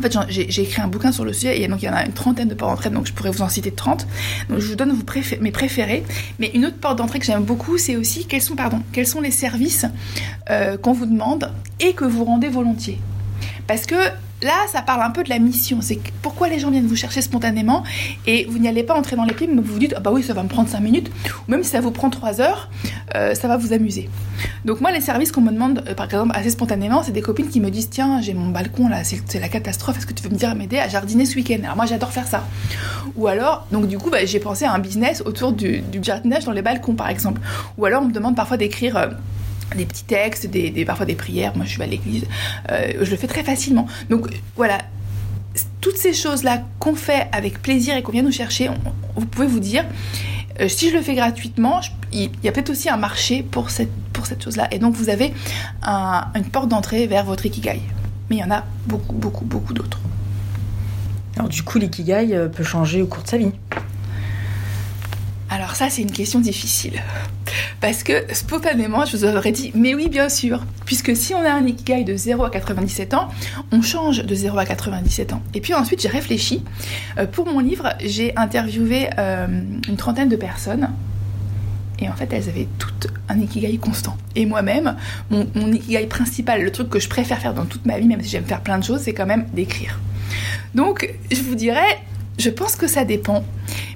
en 0.01 0.09
fait, 0.09 0.19
j'ai 0.29 0.63
écrit 0.63 0.81
un 0.81 0.89
bouquin 0.89 1.13
sur 1.13 1.25
le 1.25 1.33
sujet 1.33 1.61
et 1.61 1.69
donc 1.69 1.83
il 1.83 1.87
y 1.87 1.89
en 1.89 1.95
a 1.95 2.07
une 2.07 2.13
trentaine 2.13 2.49
de 2.49 2.55
portes 2.55 2.71
d'entrée, 2.71 2.91
donc 2.91 3.07
je 3.07 3.13
pourrais 3.13 3.31
vous 3.31 3.43
en 3.43 3.49
citer 3.49 3.71
30. 3.71 4.07
Donc 4.49 4.59
je 4.59 4.67
vous 4.67 4.75
donne 4.75 4.97
mes 5.41 5.51
préférés. 5.51 6.05
Mais 6.39 6.51
une 6.55 6.65
autre 6.65 6.79
porte 6.79 6.97
d'entrée 6.97 7.19
que 7.19 7.27
j'aime 7.27 7.45
beaucoup, 7.45 7.77
c'est 7.79 7.97
aussi 7.97 8.25
quels 8.27 8.43
sont, 8.43 8.57
pardon, 8.57 8.83
quels 8.93 9.07
sont 9.07 9.21
les 9.21 9.31
services 9.31 9.87
euh, 10.49 10.77
qu'on 10.77 10.93
vous 10.93 11.07
demande 11.07 11.53
et 11.81 11.93
que 11.93 12.05
vous 12.05 12.25
rendez 12.25 12.49
volontiers. 12.49 12.99
Parce 13.67 13.87
que 13.87 13.95
là, 14.43 14.67
ça 14.73 14.83
parle 14.83 15.03
un 15.03 15.11
peu 15.11 15.23
de 15.23 15.29
la 15.29 15.39
mission. 15.39 15.81
C'est 15.81 15.99
pourquoi 16.23 16.49
les 16.49 16.59
gens 16.59 16.71
viennent 16.71 16.87
vous 16.87 16.97
chercher 16.97 17.23
spontanément 17.23 17.85
et 18.27 18.45
vous 18.47 18.59
n'y 18.59 18.69
allez 18.69 18.83
pas 18.83 18.95
entrer 18.95 19.17
dans 19.17 19.25
les 19.25 19.35
pieds, 19.35 19.47
mais 19.47 19.61
vous 19.61 19.73
vous 19.73 19.79
dites, 19.79 19.95
ah 19.97 20.01
bah 20.01 20.11
oui, 20.13 20.23
ça 20.23 20.35
va 20.35 20.43
me 20.43 20.49
prendre 20.49 20.69
5 20.69 20.81
minutes, 20.81 21.11
ou 21.47 21.51
même 21.51 21.63
si 21.63 21.71
ça 21.71 21.81
vous 21.81 21.91
prend 21.91 22.11
3 22.11 22.41
heures, 22.41 22.71
euh, 23.15 23.35
ça 23.35 23.49
va 23.49 23.57
vous 23.57 23.73
amuser. 23.73 24.09
Donc 24.65 24.81
moi, 24.81 24.93
les 24.93 25.01
services 25.01 25.33
qu'on 25.33 25.41
me 25.41 25.53
demande, 25.53 25.85
euh, 25.89 25.95
par 25.95 26.07
exemple, 26.07 26.33
assez 26.35 26.51
spontanément, 26.51 27.03
c'est 27.03 27.13
des 27.13 27.23
copines 27.23 27.49
qui 27.49 27.61
me 27.61 27.71
disent, 27.71 27.91
tiens, 27.91 28.21
j'ai 28.21 28.35
mon 28.35 28.49
balcon 28.49 28.89
là, 28.89 29.03
c'est 29.05 29.41
la 29.41 29.49
catastrophe, 29.49 29.99
est-ce 29.99 30.07
que 30.07 30.15
tu 30.15 30.23
veux 30.23 30.31
me 30.31 30.37
dire 30.37 30.55
m'aider 30.55 30.79
à 30.79 30.89
jardiner 30.89 31.25
ce 31.25 31.37
week-end? 31.37 31.59
Alors 31.65 31.77
moi, 31.77 31.87
j'adore 31.87 32.13
faire 32.13 32.27
ça. 32.27 32.47
Ou 33.17 33.27
alors, 33.27 33.67
donc 33.73 33.87
du 33.87 33.99
coup, 33.99 34.11
bah, 34.11 34.25
j'ai 34.25 34.41
pensé 34.41 34.65
à 34.65 34.73
un 34.73 34.79
business 34.79 35.23
autour 35.25 35.53
du, 35.53 35.83
jardinage 36.03 36.45
dans 36.45 36.53
les 36.53 36.63
balcons, 36.63 36.95
par 36.95 37.09
exemple. 37.09 37.41
Ou 37.79 37.85
alors, 37.85 38.03
on 38.03 38.07
me 38.07 38.13
demande 38.13 38.37
parfois 38.37 38.57
d'écrire... 38.57 38.97
Euh, 38.97 39.09
des 39.77 39.87
petits 39.87 40.05
textes, 40.05 40.47
des, 40.47 40.71
des, 40.71 40.85
parfois 40.85 41.07
des 41.07 41.15
prières. 41.15 41.57
Moi, 41.57 41.65
je 41.65 41.71
suis 41.71 41.83
à 41.83 41.87
l'église. 41.87 42.25
Euh, 42.71 42.93
je 43.01 43.11
le 43.11 43.17
fais 43.17 43.27
très 43.27 43.43
facilement. 43.43 43.87
Donc, 44.09 44.29
voilà. 44.57 44.79
Toutes 45.81 45.97
ces 45.97 46.13
choses-là 46.13 46.63
qu'on 46.79 46.95
fait 46.95 47.29
avec 47.33 47.63
plaisir 47.63 47.97
et 47.97 48.03
qu'on 48.03 48.13
vient 48.13 48.23
nous 48.23 48.33
chercher, 48.33 48.69
on, 48.69 48.75
vous 49.17 49.27
pouvez 49.27 49.47
vous 49.47 49.61
dire, 49.61 49.85
euh, 50.61 50.69
si 50.69 50.91
je 50.91 50.95
le 50.95 51.03
fais 51.03 51.15
gratuitement, 51.15 51.81
je, 51.81 51.91
il 52.13 52.31
y 52.43 52.49
a 52.49 52.53
peut-être 52.53 52.71
aussi 52.71 52.89
un 52.89 52.97
marché 52.97 53.43
pour 53.43 53.71
cette, 53.71 53.93
pour 54.13 54.27
cette 54.27 54.43
chose-là. 54.43 54.69
Et 54.73 54.79
donc, 54.79 54.95
vous 54.95 55.09
avez 55.09 55.33
un, 55.83 56.27
une 56.35 56.45
porte 56.45 56.69
d'entrée 56.69 57.07
vers 57.07 57.25
votre 57.25 57.47
ikigai. 57.47 57.81
Mais 58.29 58.37
il 58.37 58.39
y 58.41 58.45
en 58.45 58.51
a 58.51 58.65
beaucoup, 58.87 59.15
beaucoup, 59.15 59.45
beaucoup 59.45 59.73
d'autres. 59.73 60.01
Alors, 61.37 61.49
du 61.49 61.63
coup, 61.63 61.79
l'ikigai 61.79 62.49
peut 62.55 62.65
changer 62.65 63.03
au 63.03 63.07
cours 63.07 63.23
de 63.23 63.29
sa 63.29 63.39
vie. 63.39 63.53
Alors 65.53 65.75
ça, 65.75 65.91
c'est 65.91 66.03
une 66.03 66.13
question 66.13 66.39
difficile. 66.39 67.03
Parce 67.81 68.03
que 68.03 68.13
spontanément, 68.35 69.07
je 69.07 69.17
vous 69.17 69.25
aurais 69.25 69.53
dit, 69.53 69.73
mais 69.75 69.95
oui, 69.95 70.09
bien 70.09 70.29
sûr. 70.29 70.65
Puisque 70.85 71.17
si 71.17 71.35
on 71.35 71.41
a 71.41 71.51
un 71.51 71.67
ikigai 71.67 72.05
de 72.05 72.15
0 72.15 72.45
à 72.45 72.51
97 72.51 73.15
ans, 73.15 73.29
on 73.73 73.81
change 73.81 74.25
de 74.25 74.35
0 74.35 74.59
à 74.59 74.67
97 74.67 75.33
ans. 75.33 75.43
Et 75.55 75.61
puis 75.61 75.73
ensuite, 75.73 76.03
j'ai 76.03 76.09
réfléchi. 76.09 76.63
pour 77.33 77.47
mon 77.47 77.61
livre, 77.61 77.95
j'ai 78.05 78.37
interviewé 78.37 79.09
euh, 79.19 79.47
une 79.89 79.97
trentaine 79.97 80.29
de 80.29 80.37
personnes. 80.37 80.91
Et 82.01 82.09
en 82.09 82.15
fait, 82.15 82.33
elles 82.33 82.49
avaient 82.49 82.69
toutes 82.79 83.09
un 83.29 83.39
ikigai 83.41 83.79
constant. 83.79 84.17
Et 84.37 84.47
moi-même, 84.47 84.97
mon, 85.31 85.47
mon 85.55 85.73
ikigai 85.73 86.07
principal, 86.07 86.63
le 86.63 86.73
truc 86.73 86.89
que 86.91 86.99
je 86.99 87.09
préfère 87.09 87.39
faire 87.39 87.55
dans 87.55 87.67
toute 87.67 87.87
ma 87.87 87.99
vie, 87.99 88.07
même 88.07 88.23
si 88.23 88.29
j'aime 88.29 88.45
faire 88.45 88.61
plein 88.61 88.79
de 88.79 88.85
choses, 88.85 89.01
c'est 89.03 89.15
quand 89.15 89.27
même 89.27 89.47
d'écrire. 89.55 89.99
Donc, 90.75 91.15
je 91.31 91.43
vous 91.43 91.55
dirais, 91.55 91.99
je 92.39 92.51
pense 92.51 92.77
que 92.77 92.87
ça 92.87 93.05
dépend. 93.05 93.45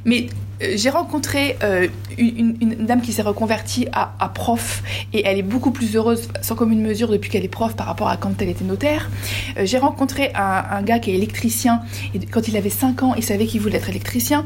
Mais 0.05 0.27
j'ai 0.61 0.91
rencontré 0.91 1.57
euh, 1.63 1.89
une, 2.19 2.55
dame 2.87 3.01
qui 3.01 3.13
s'est 3.13 3.23
reconvertie 3.23 3.87
à, 3.93 4.29
prof 4.29 4.83
et 5.13 5.27
elle 5.27 5.39
est 5.39 5.43
beaucoup 5.43 5.71
plus 5.71 5.97
heureuse 5.97 6.29
sans 6.43 6.55
commune 6.55 6.81
mesure 6.81 7.09
depuis 7.09 7.31
qu'elle 7.31 7.45
est 7.45 7.49
prof 7.49 7.75
par 7.77 7.87
rapport 7.87 8.09
à 8.09 8.17
quand 8.17 8.41
elle 8.41 8.49
était 8.49 8.65
notaire. 8.65 9.11
Euh, 9.59 9.67
j'ai 9.67 9.79
rencontré 9.79 10.33
un, 10.35 10.83
gars 10.83 10.99
qui 10.99 11.11
est 11.11 11.15
électricien 11.15 11.83
et 12.15 12.21
quand 12.27 12.49
il 12.49 12.57
avait 12.57 12.71
5 12.71 13.03
ans, 13.03 13.15
il 13.17 13.23
savait 13.23 13.47
qu'il 13.47 13.61
voulait 13.61 13.77
être 13.77 13.89
électricien. 13.89 14.45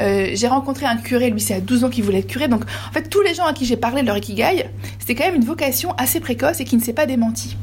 Euh, 0.00 0.30
j'ai 0.32 0.48
rencontré 0.48 0.86
un 0.86 0.96
curé, 0.96 1.30
lui 1.30 1.40
c'est 1.40 1.54
à 1.54 1.60
12 1.60 1.84
ans 1.84 1.90
qu'il 1.90 2.04
voulait 2.04 2.20
être 2.20 2.26
curé. 2.26 2.48
Donc 2.48 2.62
en 2.88 2.92
fait 2.92 3.08
tous 3.08 3.22
les 3.22 3.34
gens 3.34 3.46
à 3.46 3.52
qui 3.52 3.64
j'ai 3.64 3.76
parlé 3.76 4.02
de 4.02 4.06
leur 4.06 4.16
ikigai, 4.16 4.66
c'était 4.98 5.14
quand 5.14 5.24
même 5.24 5.36
une 5.36 5.44
vocation 5.44 5.92
assez 5.98 6.20
précoce 6.20 6.60
et 6.60 6.64
qui 6.64 6.76
ne 6.76 6.82
s'est 6.82 6.92
pas 6.92 7.06
démentie. 7.06 7.56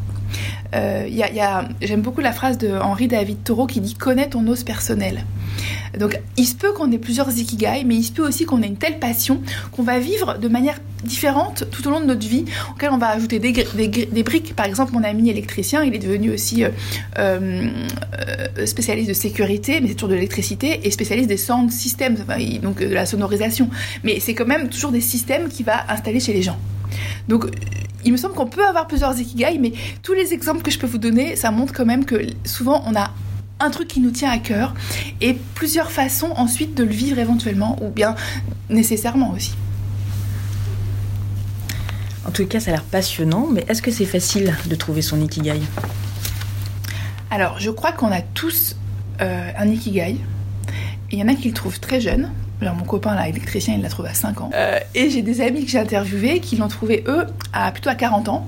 Euh, 0.76 1.08
J'aime 1.82 2.02
beaucoup 2.02 2.22
la 2.22 2.32
phrase 2.32 2.58
de 2.58 2.72
Henri 2.72 3.08
David 3.08 3.44
Thoreau 3.44 3.68
qui 3.68 3.82
dit 3.82 3.96
connais 3.96 4.30
ton 4.30 4.46
os 4.48 4.64
personnel. 4.64 5.24
Donc 5.98 6.20
il 6.38 6.46
se 6.46 6.56
peut 6.56 6.74
qu'on 6.74 6.92
ait 6.92 6.98
plusieurs 6.98 7.30
ikigai, 7.38 7.84
mais 7.86 7.96
il 7.96 8.04
se 8.04 8.12
peut 8.12 8.28
aussi 8.28 8.46
qu'on 8.46 8.62
ait 8.62 8.68
une 8.68 8.78
telle 8.78 9.00
passion 9.00 9.42
qu'on 9.72 9.84
va 9.84 10.00
vivre 10.00 10.38
de 10.38 10.48
manière 10.48 10.80
différente 11.04 11.66
tout 11.72 11.88
au 11.88 11.92
long 11.92 12.00
de 12.00 12.06
notre 12.06 12.28
vie, 12.28 12.46
auquel 12.72 12.90
on 12.92 12.98
va 12.98 13.10
ajouter 13.10 13.40
des, 13.40 14.24
briques. 14.24 14.56
Par 14.56 14.66
exemple, 14.66 14.94
mon 14.94 15.04
ami 15.04 15.30
électricien, 15.30 15.84
il 15.84 15.94
est 15.94 16.00
devenu 16.00 16.32
aussi 16.32 16.64
euh, 16.64 16.70
euh, 17.20 18.66
spécialiste 18.66 19.10
de 19.10 19.14
sécurité, 19.14 19.80
mais 19.80 19.90
c'est 19.90 19.94
toujours 19.94 20.10
de 20.10 20.16
l'électricité, 20.16 20.82
et 20.84 20.92
spécialiste 20.92 21.30
des 21.30 21.38
sound 21.38 21.72
systems, 21.72 22.18
donc 22.62 22.80
de 22.80 22.94
la 22.94 23.06
sonorisation. 23.06 23.70
Mais 24.04 24.20
c'est 24.20 24.34
quand 24.34 24.48
même 24.48 24.70
toujours 24.70 24.92
des 24.92 25.02
systèmes 25.02 25.48
qu'il 25.48 25.66
va 25.66 25.86
installer 25.90 26.20
chez 26.20 26.34
les 26.34 26.42
gens. 26.42 26.58
Donc 27.28 27.46
il 28.06 28.12
me 28.12 28.18
semble 28.18 28.36
qu'on 28.36 28.46
peut 28.46 28.66
avoir 28.66 28.88
plusieurs 28.88 29.20
ikigai, 29.20 29.58
mais 29.60 29.74
tous 30.04 30.14
les 30.14 30.34
exemples 30.34 30.62
que 30.62 30.72
je 30.72 30.78
peux 30.78 30.88
vous 30.88 31.00
donner, 31.00 31.36
ça 31.36 31.52
montre 31.52 31.74
quand 31.74 31.86
même 31.86 32.06
que 32.06 32.22
souvent 32.46 32.84
on 32.86 32.96
a 32.96 33.12
un 33.60 33.70
truc 33.72 33.88
qui 33.88 34.00
nous 34.00 34.12
tient 34.12 34.30
à 34.30 34.38
cœur 34.38 34.74
et 35.22 35.34
plusieurs 35.56 35.92
façons 35.92 36.32
ensuite 36.36 36.76
de 36.76 36.84
le 36.84 36.92
vivre 36.92 37.20
éventuellement 37.20 37.78
ou 37.82 37.90
bien 37.90 38.16
nécessairement 38.70 39.32
aussi. 39.32 39.56
En 42.28 42.32
tout 42.32 42.46
cas, 42.46 42.60
ça 42.60 42.72
a 42.72 42.74
l'air 42.74 42.84
passionnant, 42.84 43.48
mais 43.52 43.66
est-ce 43.68 43.82
que 43.82 43.92
c'est 43.92 44.06
facile 44.06 44.56
de 44.66 44.76
trouver 44.76 45.02
son 45.02 45.22
ikigai? 45.22 45.62
Alors, 47.32 47.60
je 47.60 47.70
crois 47.72 47.92
qu'on 47.92 48.12
a 48.12 48.22
tous 48.22 48.76
euh, 49.22 49.52
un 49.58 49.68
ikigai. 49.68 50.18
Il 51.12 51.20
y 51.20 51.24
en 51.24 51.28
a 51.28 51.36
qui 51.36 51.48
le 51.48 51.54
trouvent 51.54 51.80
très 51.80 52.02
jeune. 52.02 52.32
Alors, 52.62 52.76
mon 52.76 52.86
copain, 52.86 53.16
là, 53.16 53.28
électricien, 53.28 53.76
il 53.76 53.82
l'a 53.82 53.90
trouvé 53.90 54.10
à 54.10 54.14
5 54.14 54.42
ans. 54.42 54.50
Euh, 54.54 54.80
et 54.94 55.10
j'ai 55.10 55.22
des 55.22 55.42
amis 55.42 55.66
que 55.66 55.72
j'ai 55.72 55.80
interviewés 55.80 56.40
qui 56.40 56.56
l'ont 56.56 56.70
trouvé, 56.70 57.04
eux, 57.08 57.26
à 57.52 57.72
plutôt 57.72 57.90
à 57.90 57.96
40 57.96 58.30
ans. 58.30 58.46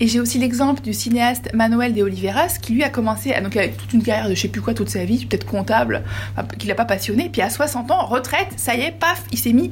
Et 0.00 0.08
j'ai 0.08 0.18
aussi 0.18 0.38
l'exemple 0.38 0.80
du 0.80 0.94
cinéaste 0.94 1.50
Manuel 1.52 1.92
de 1.92 2.02
Oliveras 2.02 2.58
qui 2.60 2.72
lui 2.72 2.82
a 2.84 2.88
commencé, 2.88 3.34
donc 3.42 3.54
avec 3.56 3.76
toute 3.76 3.92
une 3.92 4.02
carrière 4.02 4.28
de 4.28 4.34
je 4.34 4.40
sais 4.40 4.48
plus 4.48 4.62
quoi 4.62 4.72
toute 4.72 4.88
sa 4.88 5.04
vie, 5.04 5.26
peut-être 5.26 5.46
comptable, 5.46 6.02
qui 6.58 6.66
l'a 6.66 6.74
pas 6.74 6.86
passionné. 6.86 7.28
Puis 7.30 7.42
à 7.42 7.50
60 7.50 7.90
ans, 7.90 8.06
retraite, 8.06 8.48
ça 8.56 8.74
y 8.74 8.80
est, 8.80 8.92
paf, 8.92 9.24
il 9.30 9.38
s'est 9.38 9.52
mis 9.52 9.70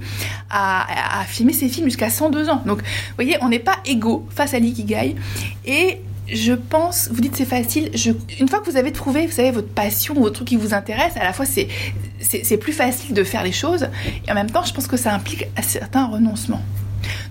à, 0.51 1.21
à, 1.21 1.25
filmer 1.25 1.55
ses 1.55 1.69
films 1.69 1.87
jusqu'à 1.87 2.11
102 2.11 2.51
ans. 2.51 2.63
Donc, 2.67 2.83
vous 2.83 3.15
voyez, 3.15 3.39
on 3.41 3.49
n'est 3.49 3.59
pas 3.59 3.79
égaux 3.87 4.27
face 4.29 4.53
à 4.53 4.59
l'ikigai. 4.59 5.17
Et 5.65 6.03
je 6.33 6.53
pense, 6.53 7.09
vous 7.11 7.21
dites 7.21 7.37
c'est 7.37 7.45
facile, 7.45 7.91
une 8.39 8.49
fois 8.49 8.61
que 8.61 8.71
vous 8.71 8.77
avez 8.77 8.93
trouvé, 8.93 9.27
vous 9.27 9.33
savez, 9.33 9.51
votre 9.51 9.69
passion, 9.69 10.15
votre 10.15 10.35
truc 10.35 10.49
qui 10.49 10.57
vous 10.57 10.75
intéresse, 10.75 11.17
à 11.17 11.25
la 11.25 11.33
fois 11.33 11.47
c'est, 11.47 11.69
c'est, 12.21 12.57
plus 12.57 12.73
facile 12.73 13.15
de 13.15 13.25
faire 13.25 13.43
les 13.43 13.53
choses, 13.53 13.89
et 14.27 14.31
en 14.31 14.35
même 14.35 14.51
temps, 14.51 14.65
je 14.65 14.73
pense 14.73 14.87
que 14.87 14.97
ça 14.97 15.15
implique 15.15 15.47
un 15.57 15.63
certain 15.63 16.07
renoncement. 16.07 16.61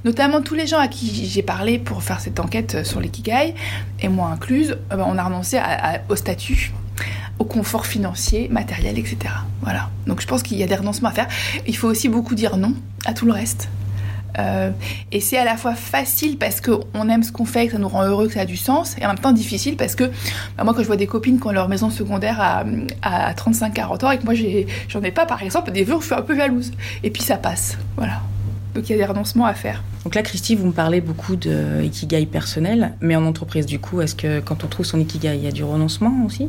Notamment 0.05 0.41
tous 0.41 0.55
les 0.55 0.65
gens 0.65 0.79
à 0.79 0.87
qui 0.87 1.27
j'ai 1.27 1.43
parlé 1.43 1.77
pour 1.77 2.01
faire 2.01 2.19
cette 2.19 2.39
enquête 2.39 2.85
sur 2.85 2.99
l'ikigai, 2.99 3.53
et 3.99 4.07
moi 4.07 4.29
incluse, 4.29 4.77
euh, 4.91 4.95
ben, 4.95 5.05
on 5.07 5.17
a 5.17 5.23
renoncé 5.23 5.59
au 6.09 6.15
statut, 6.15 6.71
au 7.39 7.45
confort 7.45 7.85
financier, 7.85 8.47
matériel, 8.49 8.97
etc. 8.97 9.17
Voilà. 9.61 9.89
Donc 10.07 10.21
je 10.21 10.27
pense 10.27 10.41
qu'il 10.41 10.57
y 10.57 10.63
a 10.63 10.67
des 10.67 10.75
renoncements 10.75 11.09
à 11.09 11.13
faire. 11.13 11.27
Il 11.67 11.75
faut 11.75 11.87
aussi 11.87 12.09
beaucoup 12.09 12.35
dire 12.35 12.57
non 12.57 12.73
à 13.05 13.13
tout 13.13 13.25
le 13.25 13.33
reste. 13.33 13.69
Euh, 14.37 14.71
et 15.11 15.19
c'est 15.19 15.37
à 15.37 15.45
la 15.45 15.57
fois 15.57 15.73
facile 15.75 16.37
parce 16.37 16.61
qu'on 16.61 17.09
aime 17.09 17.23
ce 17.23 17.31
qu'on 17.31 17.45
fait, 17.45 17.67
que 17.67 17.73
ça 17.73 17.79
nous 17.79 17.87
rend 17.87 18.03
heureux, 18.03 18.27
que 18.27 18.33
ça 18.33 18.41
a 18.41 18.45
du 18.45 18.57
sens, 18.57 18.95
et 18.99 19.05
en 19.05 19.09
même 19.09 19.19
temps 19.19 19.31
difficile 19.31 19.77
parce 19.77 19.95
que 19.95 20.05
bah, 20.57 20.63
moi, 20.63 20.73
quand 20.73 20.81
je 20.81 20.87
vois 20.87 20.95
des 20.95 21.07
copines 21.07 21.39
qui 21.39 21.47
ont 21.47 21.51
leur 21.51 21.69
maison 21.69 21.89
secondaire 21.89 22.39
à, 22.39 22.63
à 23.01 23.33
35-40 23.33 24.05
ans 24.05 24.11
et 24.11 24.17
que 24.17 24.25
moi, 24.25 24.33
j'en 24.87 25.01
ai, 25.01 25.11
pas, 25.11 25.25
par 25.25 25.43
exemple, 25.43 25.71
des 25.71 25.83
vœux, 25.83 25.97
je 25.99 26.05
suis 26.05 26.15
un 26.15 26.21
peu 26.21 26.35
jalouse. 26.35 26.71
Et 27.03 27.09
puis 27.09 27.23
ça 27.23 27.37
passe. 27.37 27.77
Voilà. 27.95 28.21
Donc 28.75 28.89
il 28.89 28.91
y 28.91 28.95
a 28.95 28.97
des 28.99 29.05
renoncements 29.05 29.47
à 29.47 29.55
faire. 29.55 29.81
Donc 30.03 30.13
là, 30.13 30.21
Christy, 30.21 30.55
vous 30.55 30.67
me 30.67 30.71
parlez 30.71 31.01
beaucoup 31.01 31.35
de 31.35 31.81
ikigai 31.83 32.27
personnel, 32.27 32.93
mais 33.01 33.15
en 33.15 33.25
entreprise, 33.25 33.65
du 33.65 33.79
coup, 33.79 34.01
est-ce 34.01 34.13
que 34.13 34.39
quand 34.39 34.63
on 34.63 34.67
trouve 34.67 34.85
son 34.85 34.99
ikigai, 34.99 35.35
il 35.35 35.43
y 35.43 35.47
a 35.47 35.51
du 35.51 35.63
renoncement 35.63 36.13
aussi? 36.25 36.47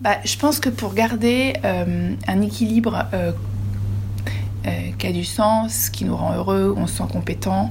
Bah, 0.00 0.18
Je 0.24 0.36
pense 0.38 0.60
que 0.60 0.68
pour 0.68 0.94
garder 0.94 1.54
euh, 1.64 2.14
un 2.28 2.40
équilibre 2.42 3.06
euh, 3.12 3.32
qui 4.98 5.06
a 5.06 5.12
du 5.12 5.24
sens, 5.24 5.90
qui 5.90 6.04
nous 6.04 6.16
rend 6.16 6.34
heureux, 6.34 6.74
on 6.76 6.86
se 6.86 6.96
sent 6.96 7.04
compétent 7.12 7.70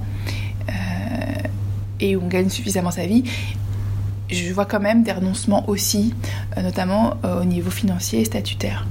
et 2.00 2.16
où 2.16 2.22
on 2.24 2.28
gagne 2.28 2.50
suffisamment 2.50 2.92
sa 2.92 3.06
vie, 3.06 3.24
je 4.30 4.54
vois 4.54 4.66
quand 4.66 4.80
même 4.80 5.04
des 5.04 5.12
renoncements 5.12 5.68
aussi, 5.70 6.14
notamment 6.62 7.18
au 7.24 7.46
niveau 7.46 7.72
financier 7.72 8.22
et 8.22 8.26
statutaire. 8.26 8.86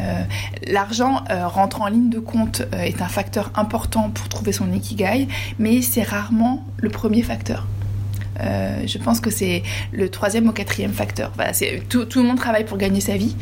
Euh, 0.00 0.22
l'argent 0.66 1.24
euh, 1.30 1.46
rentre 1.46 1.82
en 1.82 1.88
ligne 1.88 2.10
de 2.10 2.20
compte 2.20 2.62
euh, 2.74 2.80
est 2.80 3.02
un 3.02 3.08
facteur 3.08 3.50
important 3.54 4.10
pour 4.10 4.28
trouver 4.28 4.52
son 4.52 4.72
ikigai, 4.72 5.28
mais 5.58 5.82
c'est 5.82 6.02
rarement 6.02 6.64
le 6.78 6.90
premier 6.90 7.22
facteur. 7.22 7.66
je 8.40 8.98
pense 8.98 9.20
que 9.20 9.30
c'est 9.30 9.62
le 9.92 10.08
troisième 10.08 10.48
ou 10.48 10.52
quatrième 10.52 10.92
facteur. 10.92 11.32
tout, 11.88 12.06
le 12.16 12.22
monde 12.22 12.38
travaille 12.38 12.64
pour 12.64 12.78
gagner 12.78 13.00
sa 13.00 13.16
vie, 13.16 13.36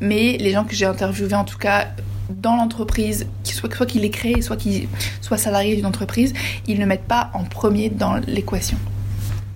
mais 0.00 0.38
les 0.38 0.52
gens 0.52 0.64
que 0.64 0.74
j'ai 0.74 0.86
interviewés, 0.86 1.34
en 1.34 1.44
tout 1.44 1.58
cas 1.58 1.88
dans 2.30 2.56
l'entreprise, 2.56 3.26
soit, 3.42 3.72
soit 3.74 3.86
qu'ils 3.86 4.02
l'aient 4.02 4.10
créé, 4.10 4.42
soit 4.42 4.56
qu'ils 4.56 4.88
soient 5.20 5.38
salariés 5.38 5.76
d'une 5.76 5.86
entreprise, 5.86 6.32
ils 6.66 6.78
ne 6.78 6.86
mettent 6.86 7.06
pas 7.06 7.30
en 7.34 7.44
premier 7.44 7.90
dans 7.90 8.16
l'équation. 8.26 8.78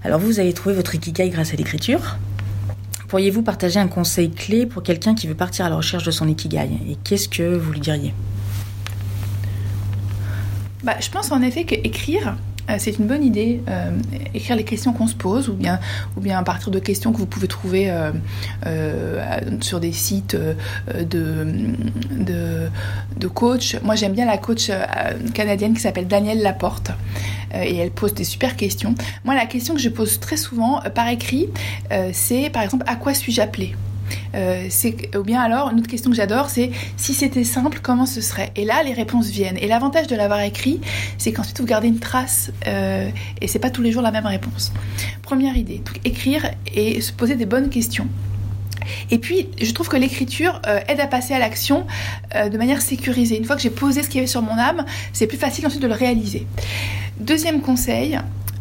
Alors 0.04 0.20
vous 0.20 0.38
avez 0.40 0.52
trouvé 0.52 0.74
votre 0.74 0.94
ikigai 0.94 1.28
grâce 1.30 1.52
à 1.52 1.56
l'écriture. 1.56 2.18
Pourriez-vous 3.08 3.42
partager 3.42 3.80
un 3.80 3.88
conseil 3.88 4.30
clé 4.30 4.66
pour 4.66 4.82
quelqu'un 4.82 5.14
qui 5.14 5.26
veut 5.26 5.34
partir 5.34 5.64
à 5.64 5.70
la 5.70 5.76
recherche 5.76 6.04
de 6.04 6.10
son 6.10 6.28
ikigai? 6.28 6.68
Et 6.88 6.96
qu'est-ce 7.04 7.28
que 7.28 7.56
vous 7.56 7.72
lui 7.72 7.80
diriez? 7.80 8.14
Bah, 10.84 10.96
Je 11.00 11.10
pense 11.10 11.32
en 11.32 11.40
effet 11.42 11.64
qu'écrire, 11.64 12.36
c'est 12.78 12.98
une 12.98 13.06
bonne 13.06 13.24
idée. 13.24 13.60
Euh, 13.68 13.90
écrire 14.34 14.56
les 14.56 14.64
questions 14.64 14.92
qu'on 14.92 15.06
se 15.06 15.14
pose, 15.14 15.48
ou 15.48 15.54
bien, 15.54 15.78
à 16.30 16.42
partir 16.42 16.70
de 16.70 16.78
questions 16.78 17.12
que 17.12 17.18
vous 17.18 17.26
pouvez 17.26 17.48
trouver 17.48 17.90
euh, 17.90 19.40
sur 19.60 19.80
des 19.80 19.92
sites 19.92 20.36
de, 20.36 21.46
de, 23.16 23.28
coach. 23.28 23.76
Moi, 23.82 23.94
j'aime 23.94 24.12
bien 24.12 24.26
la 24.26 24.38
coach 24.38 24.70
canadienne 25.34 25.74
qui 25.74 25.80
s'appelle 25.80 26.08
Danielle 26.08 26.42
Laporte. 26.42 26.90
et 27.54 27.76
elle 27.76 27.90
pose 27.90 28.14
des 28.14 28.24
super 28.24 28.56
questions. 28.56 28.94
Moi, 29.24 29.34
la 29.34 29.46
question 29.46 29.74
que 29.74 29.80
je 29.80 29.88
pose 29.88 30.18
très 30.20 30.36
souvent 30.36 30.80
par 30.94 31.08
écrit, 31.08 31.48
c'est 32.12 32.50
par 32.50 32.62
exemple 32.62 32.84
à 32.88 32.96
quoi 32.96 33.14
suis-je 33.14 33.40
appelée? 33.40 33.74
euh, 33.74 33.87
ou 35.16 35.22
bien 35.22 35.40
alors, 35.40 35.70
une 35.70 35.78
autre 35.78 35.88
question 35.88 36.10
que 36.10 36.16
j'adore, 36.16 36.50
c'est 36.50 36.70
si 36.96 37.14
c'était 37.14 37.44
simple, 37.44 37.80
comment 37.82 38.06
ce 38.06 38.20
serait? 38.20 38.52
Et 38.56 38.64
là, 38.64 38.82
les 38.82 38.92
réponses 38.92 39.28
viennent. 39.28 39.58
Et 39.58 39.66
l'avantage 39.66 40.06
de 40.06 40.16
l'avoir 40.16 40.40
écrit, 40.40 40.80
c'est 41.18 41.32
qu'ensuite 41.32 41.60
vous 41.60 41.66
gardez 41.66 41.88
une 41.88 41.98
trace 41.98 42.50
euh, 42.66 43.08
et 43.40 43.48
c'est 43.48 43.58
pas 43.58 43.70
tous 43.70 43.82
les 43.82 43.92
jours 43.92 44.02
la 44.02 44.10
même 44.10 44.26
réponse. 44.26 44.72
Première 45.22 45.56
idée, 45.56 45.82
écrire 46.04 46.50
et 46.74 47.00
se 47.00 47.12
poser 47.12 47.36
des 47.36 47.46
bonnes 47.46 47.68
questions. 47.68 48.06
Et 49.10 49.18
puis, 49.18 49.48
je 49.60 49.70
trouve 49.72 49.88
que 49.88 49.96
l'écriture 49.96 50.62
euh, 50.66 50.80
aide 50.88 51.00
à 51.00 51.06
passer 51.06 51.34
à 51.34 51.38
l'action 51.38 51.86
de 52.34 52.56
manière 52.56 52.80
sécurisée. 52.80 53.36
Une 53.36 53.44
fois 53.44 53.56
que 53.56 53.62
j'ai 53.62 53.70
posé 53.70 54.02
ce 54.02 54.08
qu'il 54.08 54.16
y 54.16 54.18
avait 54.20 54.26
sur 54.26 54.42
mon 54.42 54.56
âme, 54.56 54.84
c'est 55.12 55.26
plus 55.26 55.38
facile 55.38 55.66
ensuite 55.66 55.82
de 55.82 55.88
le 55.88 55.94
réaliser. 55.94 56.46
Deuxième 57.20 57.60
conseil, 57.60 58.18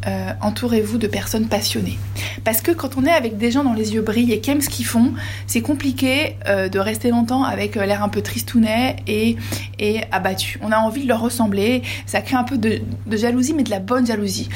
euh, 0.07 0.31
entourez-vous 0.41 0.97
de 0.97 1.07
personnes 1.07 1.47
passionnées. 1.47 1.97
Parce 2.43 2.61
que 2.61 2.71
quand 2.71 2.97
on 2.97 3.05
est 3.05 3.11
avec 3.11 3.37
des 3.37 3.51
gens 3.51 3.63
dont 3.63 3.73
les 3.73 3.93
yeux 3.93 4.01
brillent 4.01 4.31
et 4.31 4.39
qui 4.39 4.51
aiment 4.51 4.61
ce 4.61 4.69
qu'ils 4.69 4.85
font, 4.85 5.13
c'est 5.47 5.61
compliqué 5.61 6.37
euh, 6.47 6.69
de 6.69 6.79
rester 6.79 7.09
longtemps 7.09 7.43
avec 7.43 7.75
euh, 7.75 7.85
l'air 7.85 8.03
un 8.03 8.09
peu 8.09 8.21
tristounet 8.21 8.97
et, 9.07 9.35
et 9.79 10.01
abattu. 10.11 10.59
On 10.61 10.71
a 10.71 10.77
envie 10.77 11.03
de 11.03 11.07
leur 11.09 11.19
ressembler, 11.19 11.81
ça 12.05 12.21
crée 12.21 12.37
un 12.37 12.45
peu 12.45 12.57
de, 12.57 12.81
jalousie, 13.11 13.53
mais 13.53 13.63
de 13.63 13.69
la 13.69 13.79
bonne 13.79 14.07
jalousie. 14.07 14.47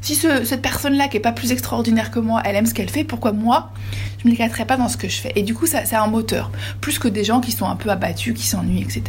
Si 0.00 0.14
cette 0.14 0.62
personne-là, 0.62 1.08
qui 1.08 1.18
est 1.18 1.20
pas 1.20 1.32
plus 1.32 1.52
extraordinaire 1.52 2.10
que 2.10 2.20
moi, 2.20 2.40
elle 2.44 2.56
aime 2.56 2.64
ce 2.64 2.72
qu'elle 2.72 2.88
fait, 2.88 3.04
pourquoi 3.04 3.32
moi, 3.32 3.72
je 4.18 4.26
ne 4.26 4.30
m'éclaterais 4.30 4.64
pas 4.64 4.78
dans 4.78 4.88
ce 4.88 4.96
que 4.96 5.08
je 5.08 5.20
fais? 5.20 5.32
Et 5.36 5.42
du 5.42 5.54
coup, 5.54 5.66
ça, 5.66 5.84
c'est 5.84 5.96
un 5.96 6.06
moteur, 6.06 6.50
plus 6.80 6.98
que 6.98 7.06
des 7.06 7.22
gens 7.22 7.40
qui 7.40 7.52
sont 7.52 7.66
un 7.66 7.76
peu 7.76 7.90
abattus, 7.90 8.32
qui 8.32 8.46
s'ennuient, 8.46 8.80
etc. 8.80 9.02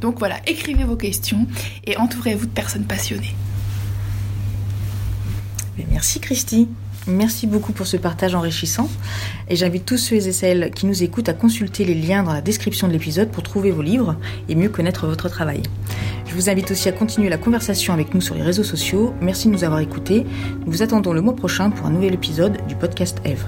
Donc 0.00 0.18
voilà, 0.18 0.36
écrivez 0.46 0.84
vos 0.84 0.96
questions 0.96 1.46
et 1.84 1.98
entourez-vous 1.98 2.46
de 2.46 2.52
personnes 2.52 2.84
passionnées. 2.84 3.34
Merci 5.90 6.20
Christy. 6.20 6.68
Merci 7.06 7.46
beaucoup 7.46 7.72
pour 7.72 7.86
ce 7.86 7.96
partage 7.96 8.34
enrichissant. 8.34 8.88
Et 9.48 9.56
j'invite 9.56 9.86
tous 9.86 9.96
ceux 9.96 10.16
et 10.16 10.32
celles 10.32 10.70
qui 10.72 10.86
nous 10.86 11.02
écoutent 11.02 11.28
à 11.28 11.32
consulter 11.32 11.84
les 11.84 11.94
liens 11.94 12.22
dans 12.22 12.32
la 12.32 12.42
description 12.42 12.86
de 12.86 12.92
l'épisode 12.92 13.30
pour 13.30 13.42
trouver 13.42 13.70
vos 13.70 13.82
livres 13.82 14.16
et 14.48 14.54
mieux 14.54 14.68
connaître 14.68 15.06
votre 15.06 15.28
travail. 15.28 15.62
Je 16.26 16.34
vous 16.34 16.50
invite 16.50 16.70
aussi 16.70 16.88
à 16.88 16.92
continuer 16.92 17.30
la 17.30 17.38
conversation 17.38 17.94
avec 17.94 18.14
nous 18.14 18.20
sur 18.20 18.34
les 18.34 18.42
réseaux 18.42 18.64
sociaux. 18.64 19.14
Merci 19.22 19.48
de 19.48 19.54
nous 19.54 19.64
avoir 19.64 19.80
écoutés. 19.80 20.26
Nous 20.66 20.72
vous 20.72 20.82
attendons 20.82 21.14
le 21.14 21.22
mois 21.22 21.34
prochain 21.34 21.70
pour 21.70 21.86
un 21.86 21.90
nouvel 21.90 22.12
épisode 22.12 22.58
du 22.68 22.76
podcast 22.76 23.18
Eve. 23.24 23.44